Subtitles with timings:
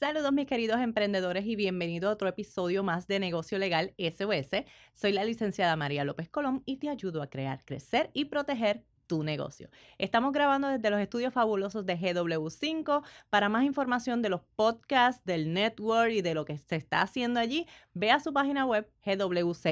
[0.00, 4.64] Saludos mis queridos emprendedores y bienvenido a otro episodio más de Negocio Legal SOS.
[4.94, 9.22] Soy la licenciada María López Colón y te ayudo a crear, crecer y proteger tu
[9.24, 9.68] negocio.
[9.98, 13.02] Estamos grabando desde los estudios fabulosos de GW5.
[13.28, 17.38] Para más información de los podcasts, del network y de lo que se está haciendo
[17.38, 19.66] allí, ve a su página web gwcinco.com.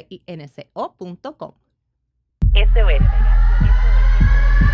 [2.52, 3.02] SOS.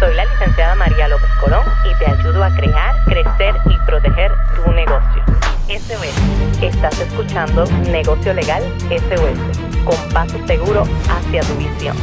[0.01, 4.73] Soy la licenciada María López Colón y te ayudo a crear, crecer y proteger tu
[4.73, 5.44] negocio.
[5.69, 6.63] SOS.
[6.63, 11.97] Estás escuchando Negocio Legal SOS, con paso seguro hacia tu visión.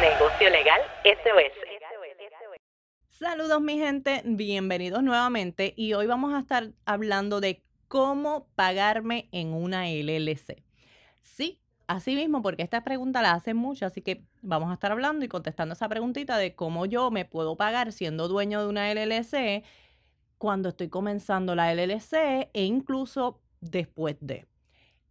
[0.00, 1.52] Negocio Legal SOS.
[3.08, 9.52] Saludos mi gente, bienvenidos nuevamente y hoy vamos a estar hablando de cómo pagarme en
[9.52, 10.62] una LLC.
[11.20, 11.58] Sí,
[11.88, 15.28] así mismo, porque esta pregunta la hacen mucho, así que vamos a estar hablando y
[15.28, 19.64] contestando esa preguntita de cómo yo me puedo pagar siendo dueño de una LLC
[20.42, 24.48] cuando estoy comenzando la LLC e incluso después de.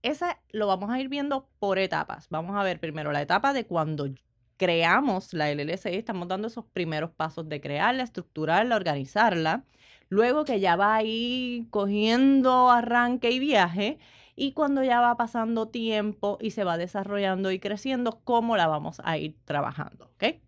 [0.01, 2.27] Esa lo vamos a ir viendo por etapas.
[2.29, 4.09] Vamos a ver primero la etapa de cuando
[4.57, 9.63] creamos la LLC, estamos dando esos primeros pasos de crearla, estructurarla, organizarla.
[10.09, 13.99] Luego que ya va ahí cogiendo arranque y viaje,
[14.35, 19.01] y cuando ya va pasando tiempo y se va desarrollando y creciendo, cómo la vamos
[19.05, 20.41] a ir trabajando, ¿ok?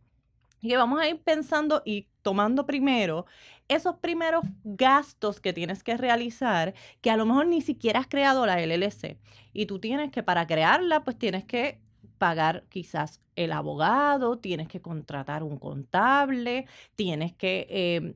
[0.64, 3.26] Y que vamos a ir pensando y tomando primero
[3.68, 8.46] esos primeros gastos que tienes que realizar, que a lo mejor ni siquiera has creado
[8.46, 9.20] la LLC.
[9.52, 11.82] Y tú tienes que, para crearla, pues tienes que
[12.18, 18.16] pagar quizás el abogado, tienes que contratar un contable, tienes que em,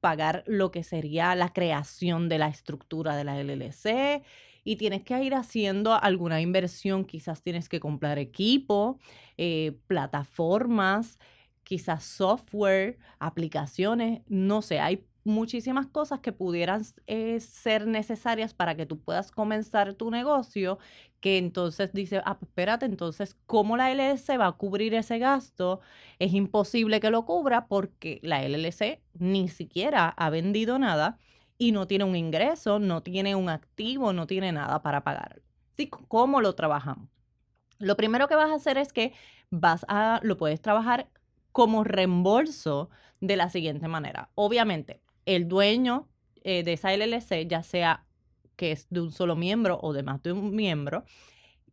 [0.00, 4.24] pagar lo que sería la creación de la estructura de la LLC
[4.64, 8.98] y tienes que ir haciendo alguna inversión, quizás tienes que comprar equipo,
[9.36, 11.18] eh, plataformas,
[11.64, 18.86] quizás software, aplicaciones, no sé, hay muchísimas cosas que pudieran eh, ser necesarias para que
[18.86, 20.78] tú puedas comenzar tu negocio,
[21.20, 25.80] que entonces dice, ah, pues espérate, entonces, ¿cómo la LLC va a cubrir ese gasto?
[26.18, 31.18] Es imposible que lo cubra porque la LLC ni siquiera ha vendido nada
[31.58, 35.42] y no tiene un ingreso, no tiene un activo, no tiene nada para pagar.
[35.76, 35.88] ¿Sí?
[35.88, 37.08] ¿Cómo lo trabajamos?
[37.78, 39.12] Lo primero que vas a hacer es que
[39.50, 41.08] vas a, lo puedes trabajar
[41.52, 42.90] como reembolso
[43.20, 44.30] de la siguiente manera.
[44.34, 46.08] Obviamente, el dueño
[46.42, 48.04] eh, de esa LLC, ya sea
[48.56, 51.04] que es de un solo miembro o de más de un miembro,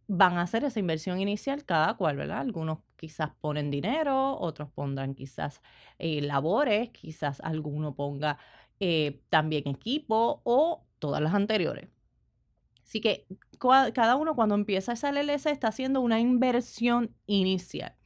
[0.08, 2.40] van a hacer esa inversión inicial cada cual, ¿verdad?
[2.40, 5.62] Algunos quizás ponen dinero, otros pondrán quizás
[6.00, 8.38] eh, labores, quizás alguno ponga
[8.80, 11.90] eh, también equipo o todas las anteriores.
[12.84, 13.28] Así que
[13.94, 17.99] cada uno cuando empieza esa LLC está haciendo una inversión inicial.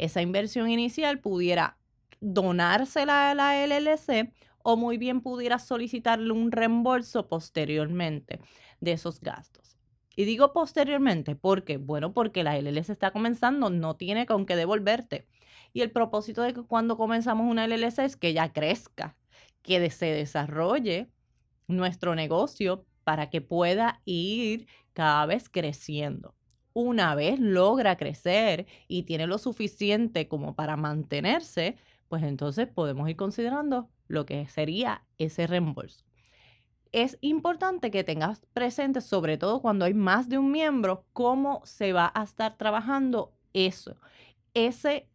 [0.00, 1.76] Esa inversión inicial pudiera
[2.20, 8.40] donársela a la LLC o muy bien pudiera solicitarle un reembolso posteriormente
[8.80, 9.76] de esos gastos.
[10.16, 15.26] Y digo posteriormente porque, bueno, porque la LLC está comenzando, no tiene con qué devolverte.
[15.74, 19.18] Y el propósito de que cuando comenzamos una LLC es que ya crezca,
[19.60, 21.10] que se desarrolle
[21.68, 26.34] nuestro negocio para que pueda ir cada vez creciendo.
[26.72, 31.76] Una vez logra crecer y tiene lo suficiente como para mantenerse,
[32.08, 36.04] pues entonces podemos ir considerando lo que sería ese reembolso.
[36.92, 41.92] Es importante que tengas presente, sobre todo cuando hay más de un miembro, cómo se
[41.92, 43.96] va a estar trabajando eso.
[44.54, 45.08] Ese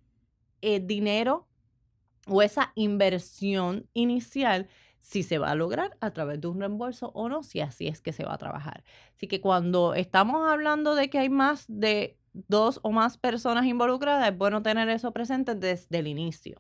[0.62, 1.48] eh, dinero
[2.28, 4.68] o esa inversión inicial,
[5.06, 8.02] si se va a lograr a través de un reembolso o no, si así es
[8.02, 8.84] que se va a trabajar.
[9.16, 14.28] Así que cuando estamos hablando de que hay más de dos o más personas involucradas,
[14.28, 16.60] es bueno tener eso presente desde el inicio.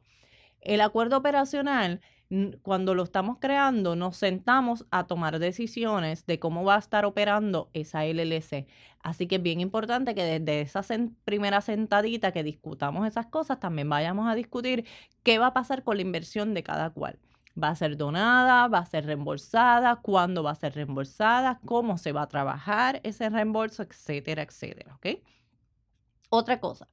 [0.62, 2.02] El acuerdo operacional,
[2.62, 7.72] cuando lo estamos creando, nos sentamos a tomar decisiones de cómo va a estar operando
[7.74, 8.68] esa LLC.
[9.00, 10.84] Así que es bien importante que desde esa
[11.24, 14.86] primera sentadita que discutamos esas cosas, también vayamos a discutir
[15.24, 17.18] qué va a pasar con la inversión de cada cual.
[17.62, 18.68] ¿Va a ser donada?
[18.68, 19.98] ¿Va a ser reembolsada?
[20.02, 21.62] ¿Cuándo va a ser reembolsada?
[21.66, 23.84] ¿Cómo se va a trabajar ese reembolso?
[23.84, 24.96] Etcétera, etcétera.
[24.96, 25.08] ¿Ok?
[26.29, 26.90] Otra cosa,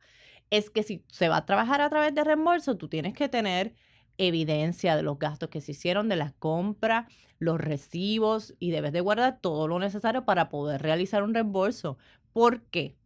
[0.51, 3.75] es que si se va a trabajar a través de reembolso, tú tienes que tener
[4.19, 9.01] evidencia de los gastos que se hicieron, de las compras, los recibos y debes de
[9.01, 11.99] guardar todo lo necesario para poder realizar un reembolso.
[12.33, 12.97] ¿Por qué?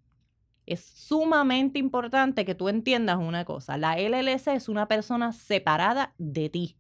[0.66, 3.78] Es sumamente importante que tú entiendas una cosa.
[3.78, 6.76] La LLC es una persona separada de ti.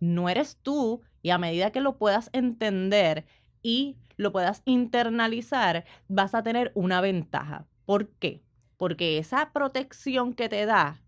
[0.00, 3.26] No eres tú y a medida que lo puedas entender
[3.62, 7.66] y lo puedas internalizar, vas a tener una ventaja.
[7.86, 8.42] ¿Por qué?
[8.80, 11.02] porque esa protección que te da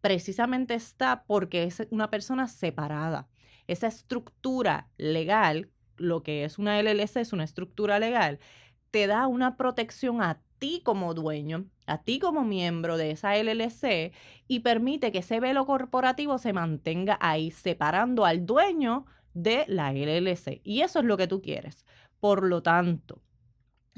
[0.00, 3.28] precisamente está porque es una persona separada.
[3.66, 5.68] Esa estructura legal
[5.98, 8.38] lo que es una LLC, es una estructura legal,
[8.90, 14.12] te da una protección a ti como dueño, a ti como miembro de esa LLC
[14.46, 20.60] y permite que ese velo corporativo se mantenga ahí separando al dueño de la LLC.
[20.64, 21.86] Y eso es lo que tú quieres.
[22.20, 23.22] Por lo tanto,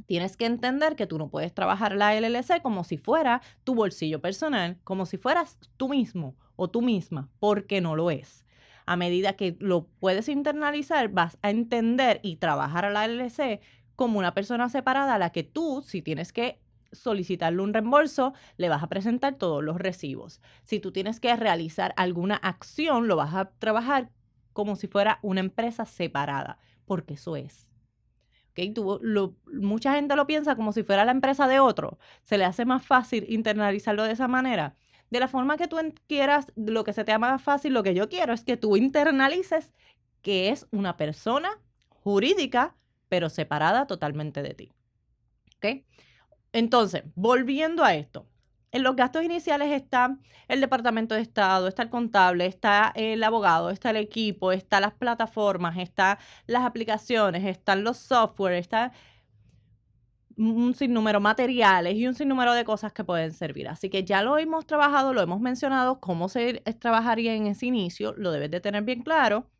[0.06, 4.20] tienes que entender que tú no puedes trabajar la LLC como si fuera tu bolsillo
[4.20, 8.44] personal, como si fueras tú mismo o tú misma, porque no lo es.
[8.86, 13.60] A medida que lo puedes internalizar, vas a entender y trabajar a la LLC
[14.00, 16.58] como una persona separada a la que tú, si tienes que
[16.90, 20.40] solicitarle un reembolso, le vas a presentar todos los recibos.
[20.62, 24.10] Si tú tienes que realizar alguna acción, lo vas a trabajar
[24.54, 26.56] como si fuera una empresa separada,
[26.86, 27.68] porque eso es.
[28.52, 28.72] ¿Okay?
[29.52, 31.98] mucha gente lo piensa como si fuera la empresa de otro.
[32.22, 34.76] Se le hace más fácil internalizarlo de esa manera.
[35.10, 35.76] De la forma que tú
[36.06, 38.78] quieras, lo que se te haga más fácil, lo que yo quiero es que tú
[38.78, 39.74] internalices
[40.22, 41.50] que es una persona
[41.90, 42.76] jurídica,
[43.10, 44.72] pero separada totalmente de ti.
[45.56, 45.84] ¿Ok?
[46.52, 48.26] Entonces, volviendo a esto,
[48.72, 50.16] en los gastos iniciales está
[50.48, 54.94] el departamento de Estado, está el contable, está el abogado, está el equipo, están las
[54.94, 56.16] plataformas, están
[56.46, 58.92] las aplicaciones, están los software, está
[60.36, 63.68] un sinnúmero de materiales y un sinnúmero de cosas que pueden servir.
[63.68, 68.14] Así que ya lo hemos trabajado, lo hemos mencionado, cómo se trabajaría en ese inicio,
[68.16, 69.50] lo debes de tener bien claro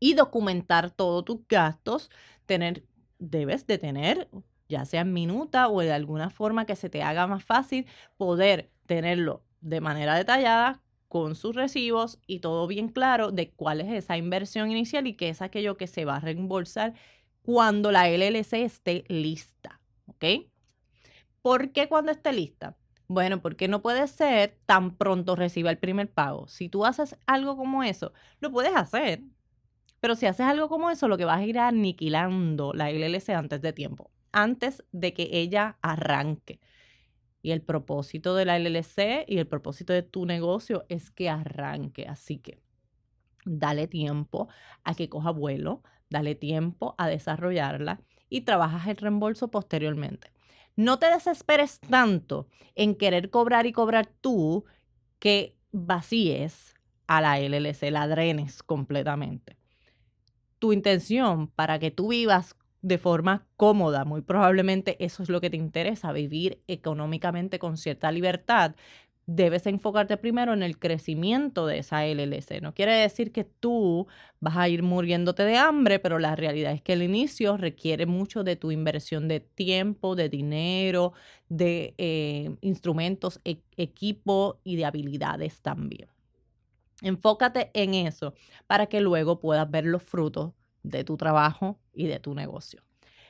[0.00, 2.10] y documentar todos tus gastos,
[2.46, 2.84] tener,
[3.18, 4.28] debes de tener
[4.68, 7.86] ya sea en minuta o de alguna forma que se te haga más fácil
[8.16, 13.92] poder tenerlo de manera detallada con sus recibos y todo bien claro de cuál es
[13.92, 16.94] esa inversión inicial y qué es aquello que se va a reembolsar
[17.42, 19.80] cuando la LLC esté lista.
[20.06, 20.24] ¿Ok?
[21.42, 22.76] ¿Por qué cuando esté lista?
[23.06, 26.48] Bueno, porque no puede ser tan pronto reciba el primer pago.
[26.48, 29.22] Si tú haces algo como eso, lo puedes hacer.
[30.04, 33.62] Pero si haces algo como eso, lo que vas a ir aniquilando la LLC antes
[33.62, 36.60] de tiempo antes de que ella arranque.
[37.40, 42.06] Y el propósito de la LLC y el propósito de tu negocio es que arranque.
[42.06, 42.60] Así que
[43.46, 44.48] dale tiempo
[44.82, 50.32] a que coja vuelo, dale tiempo a desarrollarla y trabajas el reembolso posteriormente.
[50.76, 54.66] No te desesperes tanto en querer cobrar y cobrar tú
[55.18, 56.74] que vacíes
[57.06, 59.63] a la LLC, la drenes completamente.
[60.64, 64.06] Tu intención para que tú vivas de forma cómoda.
[64.06, 68.74] Muy probablemente eso es lo que te interesa, vivir económicamente con cierta libertad.
[69.26, 72.62] Debes enfocarte primero en el crecimiento de esa LLC.
[72.62, 74.06] No quiere decir que tú
[74.40, 78.42] vas a ir muriéndote de hambre, pero la realidad es que el inicio requiere mucho
[78.42, 81.12] de tu inversión de tiempo, de dinero,
[81.50, 86.13] de eh, instrumentos, e equipo y de habilidades también.
[87.04, 88.34] Enfócate en eso
[88.66, 90.52] para que luego puedas ver los frutos
[90.82, 92.82] de tu trabajo y de tu negocio.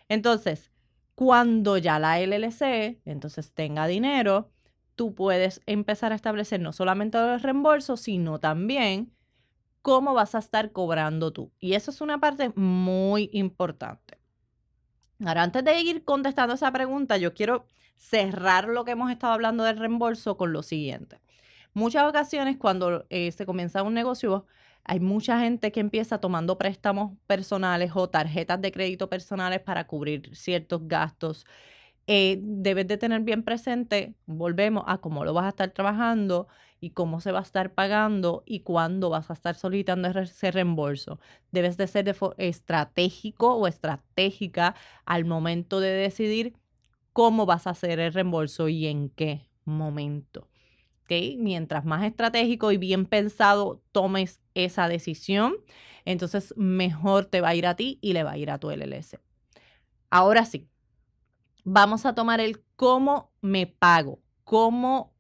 [0.09, 0.71] Entonces,
[1.15, 4.51] cuando ya la LLC, entonces tenga dinero,
[4.95, 9.13] tú puedes empezar a establecer no solamente los reembolsos, sino también
[9.83, 11.53] cómo vas a estar cobrando tú.
[11.59, 14.19] Y eso es una parte muy importante.
[15.25, 17.67] Ahora, antes de ir contestando esa pregunta, yo quiero
[17.97, 21.21] cerrar lo que hemos estado hablando del reembolso con lo siguiente.
[21.75, 24.47] Muchas ocasiones cuando eh, se comienza un negocio,
[24.85, 30.37] hay mucha gente que empieza tomando préstamos personales o tarjetas de crédito personales para cubrir
[30.37, 31.45] ciertos gastos.
[32.07, 36.49] Eh, debes de tener bien presente, volvemos a cómo lo vas a estar trabajando
[36.81, 41.19] y cómo se va a estar pagando y cuándo vas a estar solicitando ese reembolso.
[41.53, 44.75] Debes de ser estratégico o estratégica
[45.07, 46.55] al momento de decidir
[47.13, 50.49] cómo vas a hacer el reembolso y en qué momento.
[51.09, 55.55] Mientras más estratégico y bien pensado tomes esa decisión,
[56.05, 58.71] entonces mejor te va a ir a ti y le va a ir a tu
[58.71, 59.21] LLC.
[60.11, 60.69] Ahora sí,
[61.65, 65.13] vamos a tomar el cómo me pago, cómo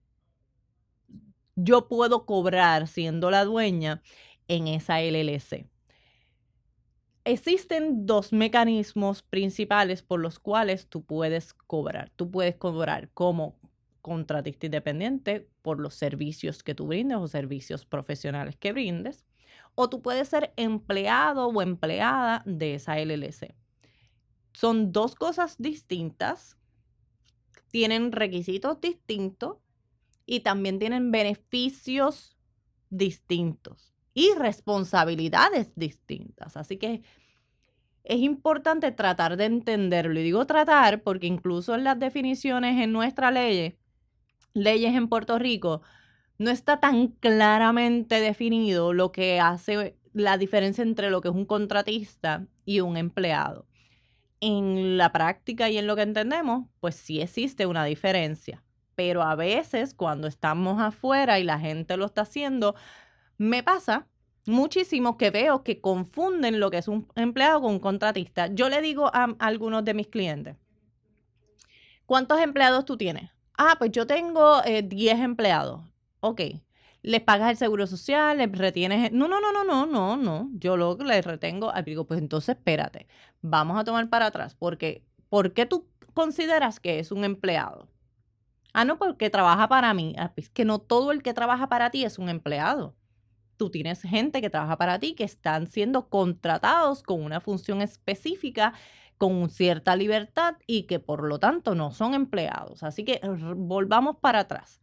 [1.57, 4.03] yo puedo cobrar siendo la dueña
[4.49, 5.69] en esa LLC.
[7.27, 12.11] Existen dos mecanismos principales por los cuales tú puedes cobrar.
[12.17, 13.57] Tú puedes cobrar como
[14.05, 19.25] contratista independiente por los servicios que tú brindes o servicios profesionales que brindes,
[19.75, 23.55] o tú puedes ser empleado o empleada de esa LLC.
[24.53, 26.59] Son dos cosas distintas,
[27.71, 29.57] tienen requisitos distintos
[30.27, 32.37] y también tienen beneficios
[32.91, 36.59] distintos y responsabilidades distintas.
[36.59, 37.03] Así que
[38.05, 40.21] es importante tratar de entenderlo.
[40.21, 43.79] Y digo tratar porque incluso en las definiciones en nuestra ley
[44.55, 45.83] leyes en Puerto Rico,
[46.39, 51.45] no está tan claramente definido lo que hace la diferencia entre lo que es un
[51.45, 53.67] contratista y un empleado.
[54.41, 58.63] En la práctica y en lo que entendemos, pues sí existe una diferencia,
[58.95, 62.75] pero a veces cuando estamos afuera y la gente lo está haciendo,
[63.39, 64.07] me pasa
[64.47, 68.49] muchísimo que veo que confunden lo que es un empleado con un contratista.
[68.49, 70.57] Yo le digo a, algunos de mis clientes,
[72.07, 73.34] ¿cuántos empleados tú tienes?
[73.57, 75.81] Ah, pues yo tengo 10 eh, empleados.
[76.21, 76.41] Ok.
[77.03, 79.13] Les pagas el seguro social, les retienes.
[79.13, 80.51] No, no, no, no, no, no, no.
[80.55, 81.73] Yo lo les retengo.
[81.85, 83.07] Digo, pues entonces espérate.
[83.43, 84.55] Vamos a tomar para atrás.
[84.55, 87.89] Porque, ¿por qué tú consideras que es un empleado?
[88.73, 90.15] Ah, no, porque trabaja para mí.
[90.19, 92.97] Ah, es que no todo el que trabaja para ti es un empleado
[93.57, 98.75] tú tienes gente que trabaja para ti que están siendo contratados con una función específica,
[99.19, 102.83] con cierta libertad y que por lo tanto no son empleados.
[102.83, 103.21] Así que
[103.57, 104.81] volvamos para atrás.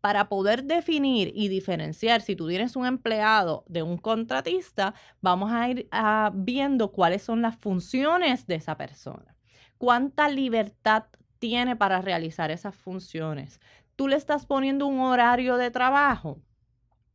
[0.00, 5.68] Para poder definir y diferenciar si tú tienes un empleado de un contratista, vamos a
[5.68, 5.88] ir
[6.34, 9.36] viendo cuáles son las funciones de esa persona.
[9.78, 11.04] ¿Cuánta libertad
[11.38, 13.60] tiene para realizar esas funciones?
[13.94, 16.40] ¿Tú le estás poniendo un horario de trabajo?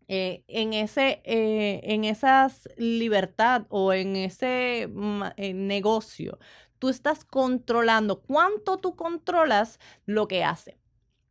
[0.10, 4.84] Eh, en ese, eh, en esas libertad o en ese
[5.36, 6.40] eh, negocio,
[6.80, 10.78] tú estás controlando cuánto tú controlas lo que hace.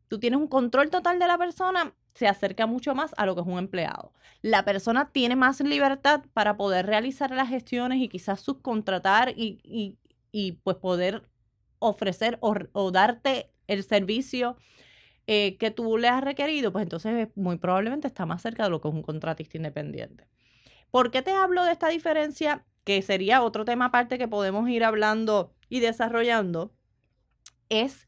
[0.08, 3.40] Tú tienes un control total de la persona, se acerca mucho más a lo que
[3.42, 4.12] es un empleado.
[4.42, 9.98] La persona tiene más libertad para poder realizar las gestiones y quizás subcontratar y, y,
[10.32, 11.28] y pues poder
[11.78, 14.56] ofrecer o, o darte el servicio
[15.26, 18.80] eh, que tú le has requerido, pues entonces muy probablemente está más cerca de lo
[18.80, 20.28] que es un contratista independiente.
[20.90, 22.64] ¿Por qué te hablo de esta diferencia?
[22.84, 26.72] Que sería otro tema aparte que podemos ir hablando y desarrollando.
[27.68, 28.06] Es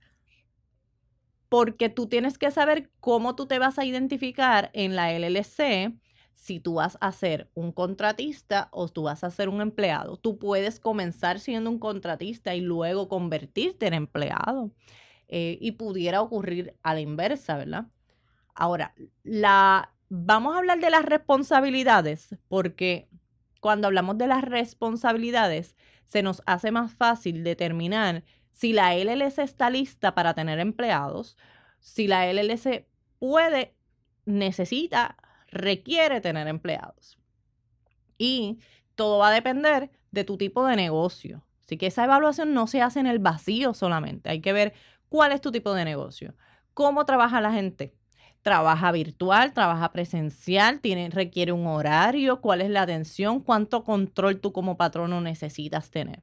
[1.49, 5.95] porque tú tienes que saber cómo tú te vas a identificar en la LLC
[6.35, 10.17] si tú vas a ser un contratista o tú vas a ser un empleado.
[10.19, 14.71] Tú puedes comenzar siendo un contratista y luego convertirte en empleado.
[15.29, 17.87] Eh, y pudiera ocurrir a la inversa, ¿verdad?
[18.55, 18.95] Ahora,
[19.25, 23.09] la, vamos a hablar de las responsabilidades, porque
[23.61, 29.69] cuando hablamos de las responsabilidades, se nos hace más fácil determinar si la LLC está
[29.69, 31.37] lista para tener empleados,
[31.79, 32.87] si la LLC
[33.19, 33.75] puede,
[34.25, 35.17] necesita,
[35.49, 37.19] requiere tener empleados.
[38.17, 38.59] Y
[38.95, 41.45] todo va a depender de tu tipo de negocio.
[41.63, 44.31] Así que esa evaluación no se hace en el vacío solamente.
[44.31, 44.73] Hay que ver
[45.09, 46.35] ¿Cuál es tu tipo de negocio?
[46.75, 47.95] ¿Cómo trabaja la gente?
[48.43, 49.53] ¿Trabaja virtual?
[49.53, 50.81] ¿Trabaja presencial?
[50.81, 52.41] ¿Tiene, ¿Requiere un horario?
[52.41, 53.41] ¿Cuál es la atención?
[53.41, 56.23] ¿Cuánto control tú como patrono necesitas tener?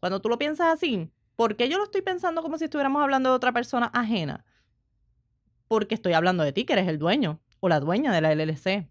[0.00, 3.30] Cuando tú lo piensas así, ¿por qué yo lo estoy pensando como si estuviéramos hablando
[3.30, 4.44] de otra persona ajena?
[5.68, 8.88] Porque estoy hablando de ti, que eres el dueño o la dueña de la LLC.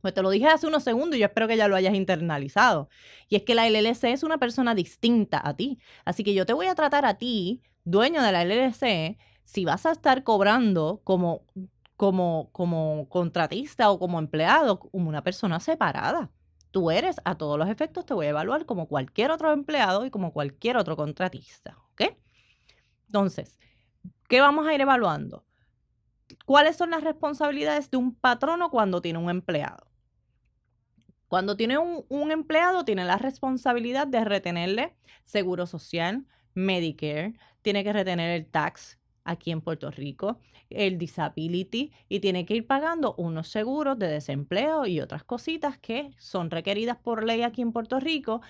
[0.00, 2.88] Pues te lo dije hace unos segundos y yo espero que ya lo hayas internalizado.
[3.28, 5.78] Y es que la LLC es una persona distinta a ti.
[6.04, 9.86] Así que yo te voy a tratar a ti dueño de la LLC, si vas
[9.86, 11.46] a estar cobrando como,
[11.96, 16.30] como, como contratista o como empleado, como una persona separada.
[16.72, 20.10] Tú eres, a todos los efectos, te voy a evaluar como cualquier otro empleado y
[20.10, 21.78] como cualquier otro contratista.
[21.92, 22.16] ¿Ok?
[23.06, 23.58] Entonces,
[24.28, 25.46] ¿qué vamos a ir evaluando?
[26.44, 29.86] ¿Cuáles son las responsabilidades de un patrono cuando tiene un empleado?
[31.28, 37.34] Cuando tiene un, un, empleado, tiene la responsabilidad de retenerle seguro social, Medicare,
[37.66, 40.38] tiene que retener el tax aquí en Puerto Rico,
[40.70, 46.12] el disability y tiene que ir pagando unos seguros de desempleo y otras cositas que
[46.16, 48.40] son requeridas por ley aquí en Puerto Rico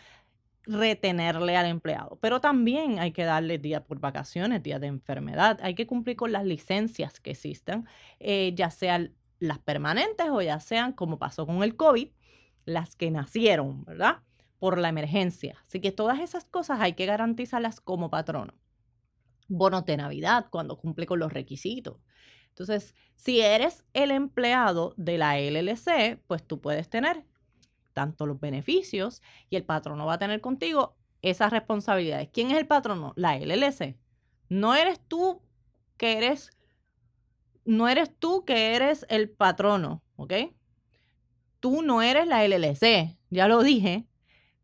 [0.65, 2.19] retenerle al empleado.
[2.21, 5.61] Pero también hay que darle días por vacaciones, días de enfermedad.
[5.63, 7.87] Hay que cumplir con las licencias que existen,
[8.21, 12.09] eh, ya sean las permanentes o ya sean, como pasó con el COVID,
[12.67, 14.19] las que nacieron, ¿verdad?
[14.59, 15.57] Por la emergencia.
[15.67, 18.53] Así que todas esas cosas hay que garantizarlas como patrono
[19.49, 21.99] bonos de Navidad cuando cumple con los requisitos.
[22.49, 27.25] Entonces, si eres el empleado de la LLC, pues tú puedes tener
[27.93, 32.29] tanto los beneficios y el patrono va a tener contigo esas responsabilidades.
[32.33, 33.13] ¿Quién es el patrono?
[33.17, 33.99] La LLC.
[34.49, 35.43] No eres tú
[35.97, 36.51] que eres,
[37.65, 40.33] no eres tú que eres el patrono, ¿ok?
[41.61, 44.07] Tú no eres la LLC, ya lo dije.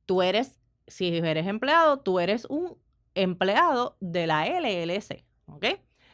[0.06, 2.76] Tú eres, si eres empleado, tú eres un
[3.14, 5.66] empleado de la LLC, ¿ok?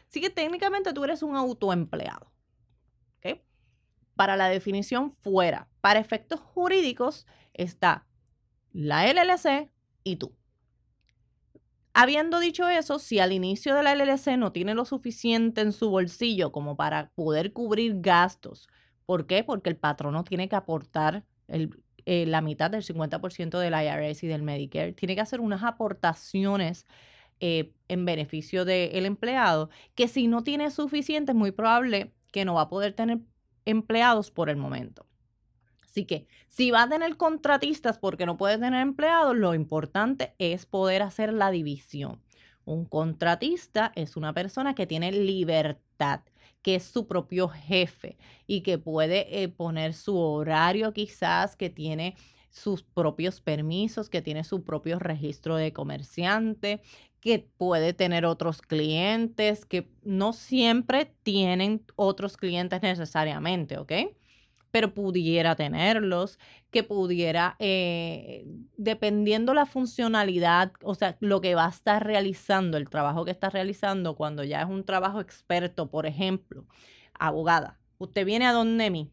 [0.08, 2.32] Así que técnicamente tú eres un autoempleado,
[3.18, 3.40] ¿ok?
[4.14, 8.06] Para la definición fuera, para efectos jurídicos está
[8.72, 9.70] la LLC
[10.04, 10.34] y tú.
[11.94, 15.90] Habiendo dicho eso, si al inicio de la LLC no tiene lo suficiente en su
[15.90, 18.68] bolsillo como para poder cubrir gastos,
[19.04, 19.42] ¿por qué?
[19.42, 24.28] Porque el patrono tiene que aportar el, eh, la mitad del 50% del IRS y
[24.28, 24.94] del Medicare.
[24.94, 26.86] Tiene que hacer unas aportaciones
[27.38, 32.54] eh, en beneficio del empleado, que si no tiene suficiente es muy probable que no
[32.54, 33.18] va a poder tener
[33.66, 35.04] empleados por el momento.
[35.84, 40.64] Así que si va a tener contratistas porque no puede tener empleados, lo importante es
[40.64, 42.22] poder hacer la división.
[42.64, 46.22] Un contratista es una persona que tiene libertad,
[46.68, 52.14] que es su propio jefe y que puede eh, poner su horario quizás, que tiene
[52.50, 56.82] sus propios permisos, que tiene su propio registro de comerciante,
[57.20, 63.92] que puede tener otros clientes, que no siempre tienen otros clientes necesariamente, ¿ok?
[64.70, 66.38] Pero pudiera tenerlos,
[66.70, 68.46] que pudiera, eh,
[68.76, 73.50] dependiendo la funcionalidad, o sea, lo que va a estar realizando, el trabajo que está
[73.50, 76.66] realizando, cuando ya es un trabajo experto, por ejemplo,
[77.18, 79.12] abogada, usted viene a donde mí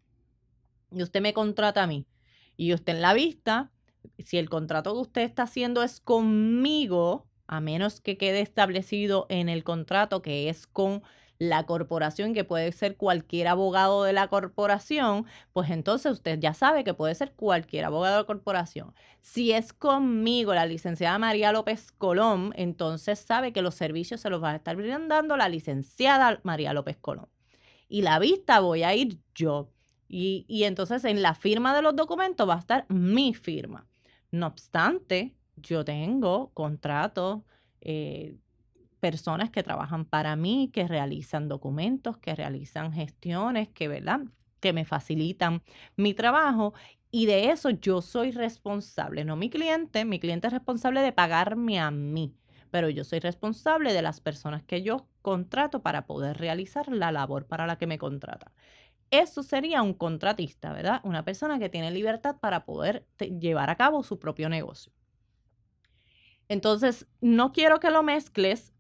[0.92, 2.06] y usted me contrata a mí
[2.58, 3.72] y usted en la vista,
[4.20, 9.50] si el contrato que usted está haciendo es conmigo, a menos que quede establecido en
[9.50, 11.04] el contrato que es con
[11.38, 16.84] la corporación, que puede ser cualquier abogado de la corporación, pues entonces usted ya sabe
[16.84, 18.94] que puede ser cualquier abogado de la corporación.
[19.22, 24.42] Si es conmigo, la licenciada María López Colón, entonces sabe que los servicios se los
[24.42, 27.28] va a estar brindando la licenciada María López Colón.
[27.88, 29.70] Y la vista voy a ir yo.
[30.08, 33.88] Y, y entonces en la firma de los documentos va a estar mi firma.
[34.32, 37.42] No obstante, yo tengo contratos
[37.82, 38.38] eh,
[39.06, 44.22] personas que trabajan para mí, que realizan documentos, que realizan gestiones, que, ¿verdad?
[44.60, 45.62] que me facilitan
[45.96, 46.74] mi trabajo
[47.12, 51.80] y de eso yo soy responsable, no mi cliente, mi cliente es responsable de pagarme
[51.80, 52.34] a mí,
[52.72, 57.46] pero yo soy responsable de las personas que yo contrato para poder realizar la labor
[57.46, 58.52] para la que me contrata.
[59.12, 61.00] Eso sería un contratista, ¿verdad?
[61.04, 64.92] Una persona que tiene libertad para poder llevar a cabo su propio negocio.
[66.48, 68.75] Entonces, no quiero que lo mezcles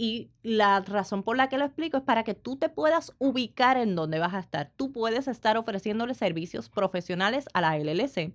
[0.00, 3.76] y la razón por la que lo explico es para que tú te puedas ubicar
[3.76, 4.72] en dónde vas a estar.
[4.74, 8.34] Tú puedes estar ofreciéndole servicios profesionales a la LLC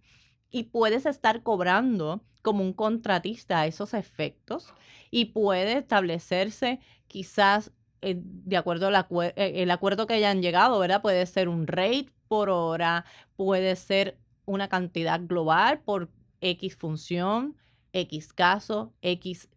[0.52, 4.76] y puedes estar cobrando como un contratista a esos efectos
[5.10, 7.72] y puede establecerse quizás
[8.04, 11.02] eh, de acuerdo al eh, el acuerdo que hayan llegado, ¿verdad?
[11.02, 17.58] Puede ser un rate por hora, puede ser una cantidad global por X función,
[17.92, 19.50] X caso, X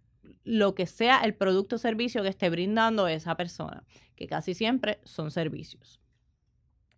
[0.48, 3.84] lo que sea el producto o servicio que esté brindando esa persona,
[4.16, 6.00] que casi siempre son servicios.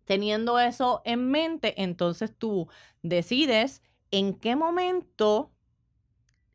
[0.05, 2.69] Teniendo eso en mente, entonces tú
[3.03, 3.83] decides
[4.13, 5.51] en qué momento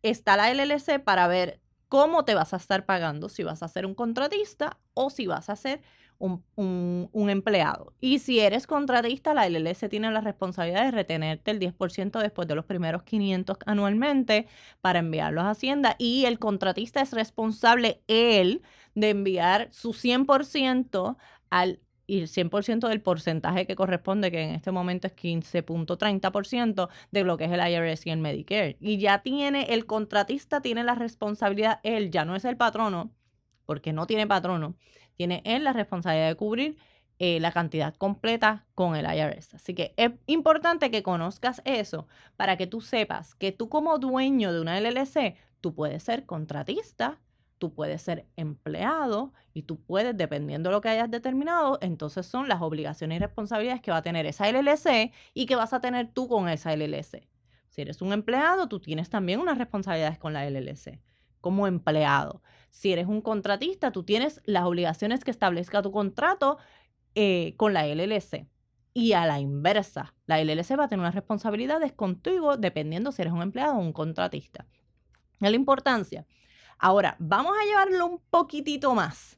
[0.03, 3.85] está la LLC para ver cómo te vas a estar pagando, si vas a ser
[3.85, 5.81] un contratista o si vas a ser
[6.17, 7.93] un, empleado.
[7.99, 12.55] Y si eres contratista, la LLC tiene la responsabilidad de retenerte el 10% después de
[12.55, 14.47] los primeros 500 anualmente
[14.81, 15.95] para enviarlos a Hacienda.
[15.97, 18.61] Y el contratista es responsable él
[18.93, 21.17] de enviar su 100%
[21.49, 27.23] al y el 100% del porcentaje que corresponde, que en este momento es 15.30% de
[27.23, 28.77] lo que es el IRS y el Medicare.
[28.79, 33.11] Y ya tiene, el contratista tiene la responsabilidad, él ya no es el patrono,
[33.65, 34.75] porque no tiene patrono,
[35.15, 36.77] tiene él la responsabilidad de cubrir
[37.17, 39.55] eh, la cantidad completa con el IRS.
[39.55, 44.51] Así que es importante que conozcas eso para que tú sepas que tú como dueño
[44.51, 47.19] de una LLC, tú puedes ser contratista,
[47.57, 52.49] tú puedes ser empleado y tú puedes, dependiendo de lo que hayas determinado, entonces son
[52.49, 56.11] las obligaciones y responsabilidades que va a tener esa LLC y que vas a tener
[56.11, 57.29] tú con esa LLC.
[57.69, 60.99] Si eres un empleado, tú tienes también unas responsabilidades con la LLC
[61.45, 62.41] como empleado.
[62.75, 66.57] Si eres un contratista, tú tienes las obligaciones que establezca tu contrato
[67.15, 68.49] eh, con la LLC.
[68.93, 73.33] Y a la inversa, la LLC va a tener unas responsabilidades contigo dependiendo si eres
[73.33, 74.67] un empleado o un contratista.
[75.39, 76.27] Es la importancia.
[76.77, 79.37] Ahora, vamos a llevarlo un poquitito más.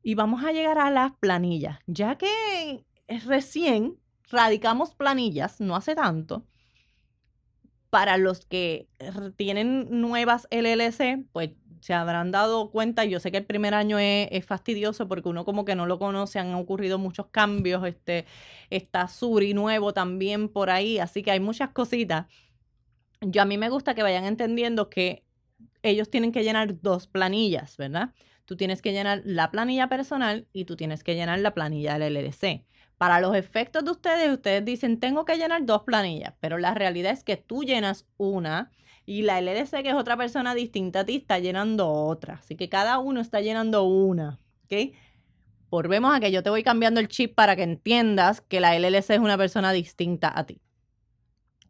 [0.00, 1.80] Y vamos a llegar a las planillas.
[1.88, 2.86] Ya que
[3.26, 3.98] recién
[4.30, 6.46] radicamos planillas, no hace tanto,
[7.90, 8.88] para los que
[9.34, 14.44] tienen nuevas LLC, pues se habrán dado cuenta, yo sé que el primer año es,
[14.46, 18.26] fastidioso porque uno como que no lo conoce, han ocurrido muchos cambios, este,
[18.70, 22.26] está Suri nuevo también por ahí, así que hay muchas cositas.
[23.20, 25.24] Yo a mí me gusta que vayan entendiendo que
[25.82, 28.10] ellos tienen que llenar dos planillas, ¿verdad?
[28.44, 32.16] Tú tienes que llenar la planilla personal y tú tienes que llenar la planilla del
[32.16, 32.64] LLC.
[32.98, 37.12] Para los efectos de ustedes, ustedes dicen, tengo que llenar dos planillas, pero la realidad
[37.12, 38.70] es que tú llenas una
[39.06, 42.34] y la LLC, que es otra persona distinta a ti, está llenando otra.
[42.34, 44.92] Así que cada uno está llenando una, ¿ok?
[45.70, 49.10] Volvemos a que yo te voy cambiando el chip para que entiendas que la LLC
[49.10, 50.60] es una persona distinta a ti.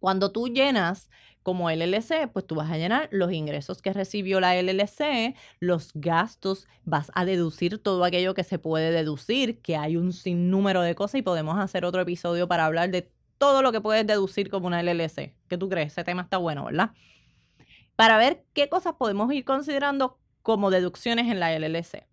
[0.00, 1.10] Cuando tú llenas
[1.42, 6.66] como LLC, pues tú vas a llenar los ingresos que recibió la LLC, los gastos,
[6.84, 11.20] vas a deducir todo aquello que se puede deducir, que hay un sinnúmero de cosas
[11.20, 14.82] y podemos hacer otro episodio para hablar de todo lo que puedes deducir como una
[14.82, 15.34] LLC.
[15.48, 15.92] ¿Qué tú crees?
[15.92, 16.90] Ese tema está bueno, ¿verdad?
[17.96, 22.06] Para ver qué cosas podemos ir considerando como deducciones en la LLC.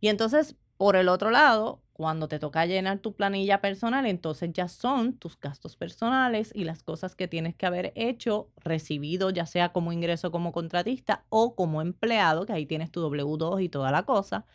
[0.00, 4.68] Y entonces, por el otro lado, cuando te toca llenar tu planilla personal, entonces ya
[4.68, 9.72] son tus gastos personales y las cosas que tienes que haber hecho, recibido, ya sea
[9.72, 14.04] como ingreso como contratista o como empleado, que ahí tienes tu W2 y toda la
[14.04, 14.46] cosa,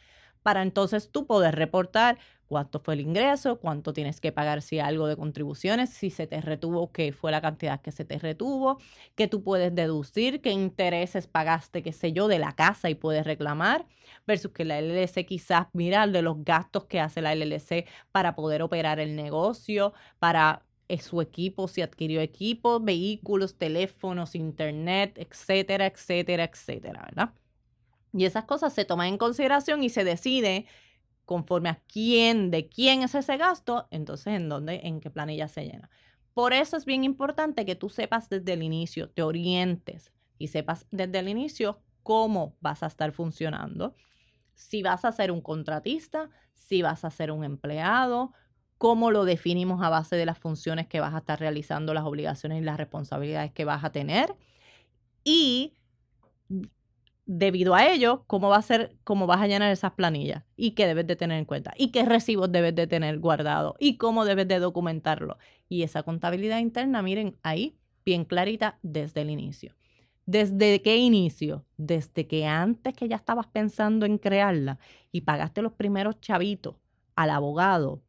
[0.46, 5.08] para entonces tú poder reportar cuánto fue el ingreso, cuánto tienes que pagar si algo
[5.08, 8.78] de contribuciones, si se te retuvo, qué fue la cantidad que se te retuvo,
[9.16, 13.26] que tú puedes deducir, qué intereses pagaste, qué sé yo, de la casa y puedes
[13.26, 13.88] reclamar,
[14.28, 18.62] versus que la LLC quizás mira de los gastos que hace la LLC para poder
[18.62, 26.44] operar el negocio, para eh, su equipo, si adquirió equipo, vehículos, teléfonos, internet, etcétera, etcétera,
[26.44, 27.34] etcétera, ¿verdad?
[28.18, 30.66] Y esas cosas se toman en consideración y se decide
[31.26, 35.66] conforme a quién, de quién es ese gasto, entonces en dónde, en qué planilla se
[35.66, 35.90] llena.
[36.34, 40.86] Por eso es bien importante que tú sepas desde el inicio, te orientes y sepas
[40.92, 43.96] desde el inicio cómo vas a estar funcionando.
[44.54, 48.32] Si vas a ser un contratista, si vas a ser un empleado,
[48.78, 52.62] cómo lo definimos a base de las funciones que vas a estar realizando, las obligaciones
[52.62, 54.36] y las responsabilidades que vas a tener.
[55.26, 55.74] Y
[57.26, 60.86] debido a ello, cómo va a ser, cómo vas a llenar esas planillas y qué
[60.86, 64.48] debes de tener en cuenta y qué recibos debes de tener guardado y cómo debes
[64.48, 65.38] de documentarlo.
[65.68, 69.76] Y esa contabilidad interna, miren, ahí bien clarita desde el inicio.
[70.28, 71.66] ¿Desde qué inicio?
[71.78, 74.80] Desde que antes que ya estabas pensando en crearla
[75.12, 76.76] y pagaste los primeros chavitos
[77.16, 78.02] al abogado,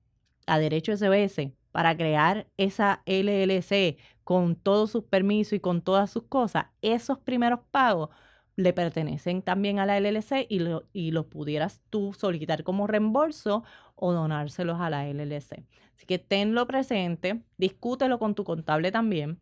[0.47, 6.23] a Derecho SBS, para crear esa LLC con todos sus permisos y con todas sus
[6.25, 8.11] cosas, esos primeros pagos
[8.57, 13.65] le pertenecen también a la LLC y, lo, y los pudieras tú solicitar como reembolso
[13.95, 15.65] o donárselos a la LLC.
[15.95, 19.41] Así que tenlo presente, discútelo con tu contable también.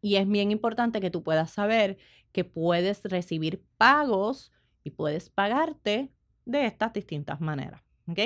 [0.00, 1.98] Y es bien importante que tú puedas saber
[2.32, 4.52] que puedes recibir pagos
[4.84, 6.12] y puedes pagarte
[6.44, 7.82] de estas distintas maneras.
[8.06, 8.20] ¿ok?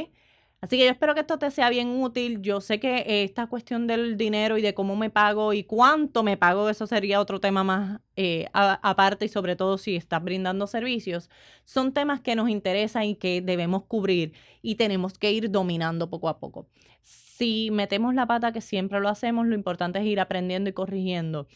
[0.61, 2.42] Así que yo espero que esto te sea bien útil.
[2.42, 6.37] Yo sé que esta cuestión del dinero y de cómo me pago y cuánto me
[6.37, 11.31] pago, eso sería otro tema más eh, aparte y sobre todo si estás brindando servicios,
[11.64, 16.29] son temas que nos interesan y que debemos cubrir y tenemos que ir dominando poco
[16.29, 16.68] a poco.
[17.01, 21.49] Si metemos la pata, que siempre lo hacemos, lo importante es ir aprendiendo y corrigiendo.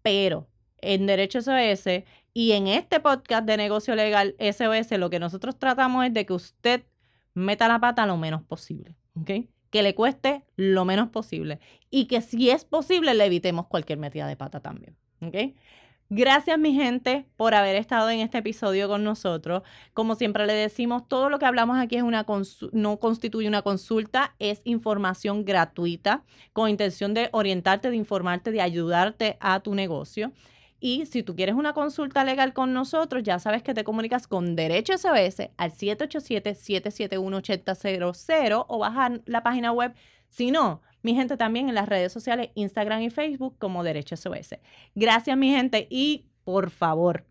[0.00, 0.48] Pero
[0.80, 6.06] en Derecho SOS y en este podcast de negocio legal SOS, lo que nosotros tratamos
[6.06, 6.84] es de que usted
[7.36, 9.30] meta la pata lo menos posible, ¿ok?
[9.70, 14.26] Que le cueste lo menos posible y que si es posible le evitemos cualquier metida
[14.26, 15.54] de pata también, ¿ok?
[16.08, 19.62] Gracias mi gente por haber estado en este episodio con nosotros.
[19.92, 22.24] Como siempre le decimos, todo lo que hablamos aquí es una
[22.72, 26.22] no constituye una consulta, es información gratuita
[26.52, 30.32] con intención de orientarte, de informarte, de ayudarte a tu negocio.
[30.78, 34.56] Y si tú quieres una consulta legal con nosotros, ya sabes que te comunicas con
[34.56, 39.94] Derecho SOS al 787-771-8000 o bajar la página web.
[40.28, 44.56] Si no, mi gente también en las redes sociales, Instagram y Facebook como Derecho SOS.
[44.94, 47.24] Gracias, mi gente, y por favor,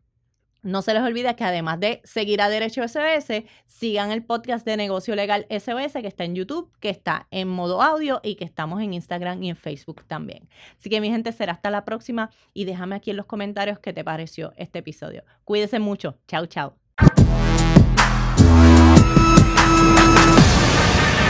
[0.66, 4.78] no se les olvide que además de seguir a Derecho SOS, sigan el podcast de
[4.78, 8.82] Negocio Legal SOS que está en YouTube, que está en modo audio y que estamos
[8.82, 10.50] en Instagram y en Facebook también.
[10.76, 13.94] Así que mi gente, será hasta la próxima y déjame aquí en los comentarios qué
[13.94, 15.24] te pareció este episodio.
[15.44, 16.18] Cuídense mucho.
[16.28, 16.76] Chao, chao.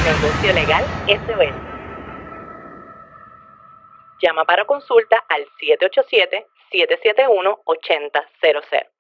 [0.06, 1.56] Negocio Legal SOS.
[4.22, 5.46] Llama para consulta al
[6.72, 8.95] 787-771-8000.